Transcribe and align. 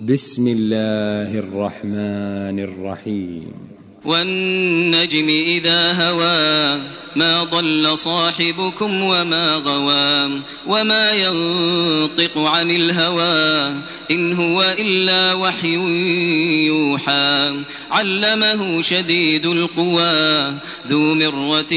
بسم 0.00 0.48
الله 0.48 1.38
الرحمن 1.38 2.60
الرحيم. 2.60 3.52
والنجم 4.04 5.28
إذا 5.28 5.92
هوى 5.92 6.80
ما 7.16 7.44
ضل 7.44 7.98
صاحبكم 7.98 9.02
وما 9.02 9.54
غوى 9.54 10.40
وما 10.66 11.10
ينطق 11.10 12.38
عن 12.38 12.70
الهوى 12.70 13.74
إن 14.10 14.32
هو 14.32 14.74
إلا 14.78 15.34
وحي 15.34 15.74
يوحى 16.66 17.56
علمه 17.90 18.82
شديد 18.82 19.46
القوى 19.46 20.54
ذو 20.86 21.14
مرة 21.14 21.74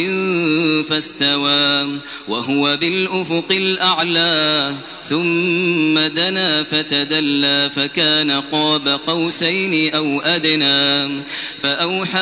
فاستوى 0.90 2.00
وهو 2.28 2.78
بالأفق 2.78 3.52
الأعلى 3.52 4.74
ثم 5.10 6.00
دنا 6.00 6.64
فتدلى 6.64 7.70
فكان 7.76 8.32
قاب 8.32 8.88
قوسين 8.88 9.96
أو 9.96 10.22
أدنى 10.22 11.22
فأوحى 11.64 12.20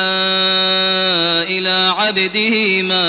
إلى 1.48 1.94
عبده 1.98 2.82
ما 2.82 3.01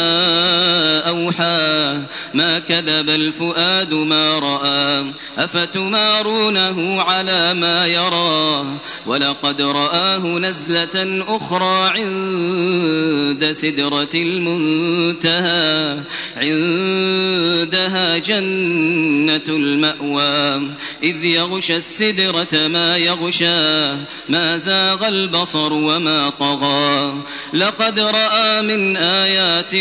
أوحى 1.08 2.02
ما 2.34 2.60
كذب 2.60 3.10
الفؤاد 3.10 3.94
ما 3.94 4.40
رأى 4.40 5.06
أفتمارونه 5.38 7.02
على 7.02 7.54
ما 7.54 7.88
يرى 7.88 8.66
ولقد 9.06 9.62
رآه 9.62 10.20
نزلة 10.20 11.24
أخرى 11.28 12.00
عند 12.00 13.52
سدرة 13.52 14.10
المنتهى 14.16 16.00
عندها 16.38 18.18
جنة 18.18 19.42
المأوى 19.50 20.62
إذ 21.04 21.26
يغشى 21.26 21.76
السدرة 21.76 22.68
ما 22.68 22.98
يغشى 22.98 23.94
ما 24.30 24.58
زاغ 24.58 25.08
البصر 25.08 25.74
وما 25.74 26.30
طغى 26.30 27.14
لقد 27.54 28.00
رأى 28.00 28.62
من 28.62 28.98
آيات 28.98 29.74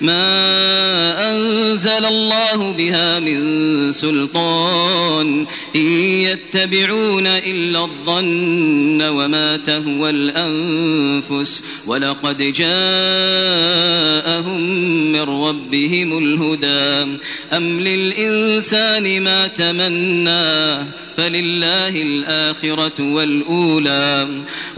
ما 0.00 0.24
أنزل 1.32 2.04
الله 2.04 2.72
بها 2.72 3.18
من 3.20 3.92
سلطان 3.92 5.46
إن 5.76 5.86
يتبعون 6.00 7.26
إلا 7.26 7.84
الظن 7.84 9.02
وما 9.02 9.56
تهوى 9.56 10.10
الأنفس 10.10 11.62
ولقد 11.86 12.38
جاءهم 12.38 12.74
من 15.12 15.22
ربهم 15.22 16.18
الهدى 16.18 17.18
أم 17.52 17.80
للإنسان 17.80 19.22
ما 19.22 19.46
تمنى 19.46 20.84
فلله 21.16 22.02
الآخرة 22.02 23.12
والأولى 23.14 24.28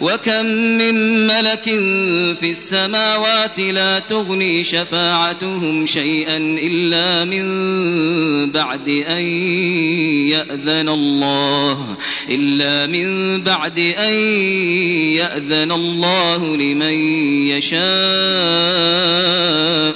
وكم 0.01 0.47
من 0.47 1.27
ملك 1.27 1.65
في 2.41 2.51
السماوات 2.51 3.61
لا 3.61 3.99
تغني 4.09 4.65
شفاعتهم 4.65 5.87
شيئا 5.87 6.37
إلا 6.37 7.25
من 7.25 7.47
بعد 8.51 8.89
أن 8.89 9.23
يأذن 10.31 10.89
الله 10.89 11.97
إلا 12.31 12.87
من 12.87 13.41
بعد 13.43 13.79
أن 13.79 14.15
يأذن 15.15 15.73
الله 15.73 16.57
لمن 16.57 16.95
يشاء 17.49 17.87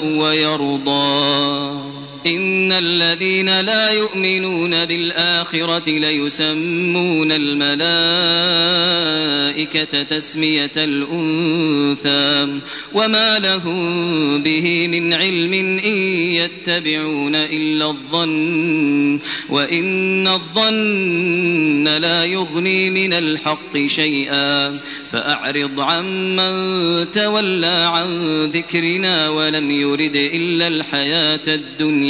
ويرضى. 0.04 1.89
إن 2.26 2.72
الذين 2.72 3.60
لا 3.60 3.90
يؤمنون 3.90 4.84
بالآخرة 4.84 5.90
ليسمون 5.90 7.32
الملائكة 7.32 7.62
تسمية 10.02 10.70
الأنثى 10.76 12.60
وما 12.92 13.38
لهم 13.38 14.42
به 14.42 14.88
من 14.88 15.14
علم 15.14 15.52
إن 15.84 15.96
يتبعون 16.32 17.34
إلا 17.34 17.86
الظن 17.86 19.20
وإن 19.48 20.28
الظن 20.28 21.88
لا 21.88 22.24
يغني 22.24 22.90
من 22.90 23.12
الحق 23.12 23.78
شيئا 23.86 24.78
فأعرض 25.12 25.80
عمن 25.80 27.10
تولى 27.10 27.90
عن 27.94 28.44
ذكرنا 28.44 29.28
ولم 29.28 29.70
يرد 29.70 30.16
إلا 30.16 30.68
الحياة 30.68 31.40
الدنيا 31.48 32.09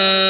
أن 0.00 0.29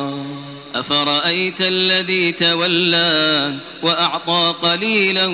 Oh. 0.00 0.37
أفرأيت 0.80 1.60
الذي 1.60 2.32
تولى 2.32 3.54
وأعطى 3.82 4.54
قليلا 4.62 5.26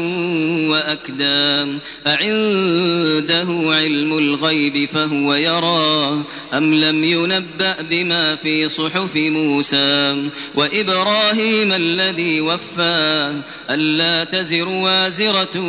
وأكدى؟ 0.70 1.78
أعنده 2.06 3.46
علم 3.74 4.18
الغيب 4.18 4.88
فهو 4.88 5.34
يرى 5.34 6.22
أم 6.54 6.74
لم 6.74 7.04
ينبأ 7.04 7.76
بما 7.90 8.36
في 8.36 8.68
صحف 8.68 9.16
موسى؟ 9.16 10.28
وإبراهيم 10.54 11.72
الذي 11.72 12.40
وفى 12.40 13.40
ألا 13.70 14.24
تزر 14.24 14.68
وازرة 14.68 15.60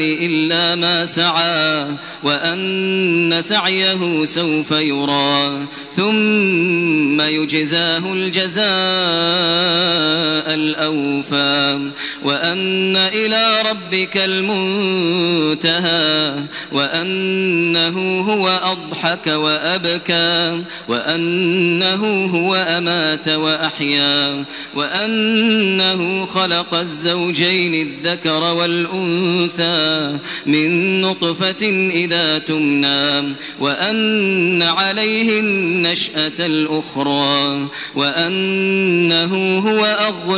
إلا 0.00 0.74
ما 0.74 1.06
سعى؟ 1.06 1.86
وأن 2.22 3.42
سعيه 3.42 3.87
سعيه 3.88 4.24
سوف 4.24 4.70
يرى. 4.70 5.66
ثم 5.96 7.20
يجزاه 7.20 8.12
الجزاء. 8.12 8.68
الأوفى 10.54 11.90
وأن 12.24 12.96
إلى 12.96 13.62
ربك 13.70 14.16
المنتهى 14.16 15.88
وأنه 16.72 18.20
هو 18.20 18.48
أضحك 18.48 19.26
وأبكى 19.26 20.62
وأنه 20.88 22.24
هو 22.26 22.54
أمات 22.54 23.28
وأحيا 23.28 24.44
وأنه 24.74 26.26
خلق 26.26 26.74
الزوجين 26.74 27.74
الذكر 27.74 28.54
والأنثى 28.54 30.18
من 30.46 31.00
نطفة 31.00 31.68
إذا 31.90 32.38
تمنى 32.38 33.34
وأن 33.60 34.62
عليه 34.62 35.40
النشأة 35.40 36.46
الأخرى 36.46 37.66
وأنه 37.94 39.58
هو 39.58 39.84
أغنى 39.84 40.37